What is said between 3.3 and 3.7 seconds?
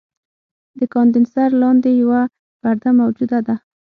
ده.